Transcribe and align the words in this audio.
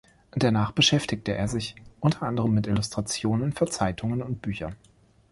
Danach 0.31 0.71
beschäftigte 0.71 1.33
er 1.35 1.47
sich 1.47 1.75
unter 1.99 2.23
anderem 2.23 2.55
mit 2.55 2.65
Illustrationen 2.65 3.51
für 3.53 3.67
Zeitungen 3.67 4.23
und 4.23 4.41
Bücher. 4.41 4.75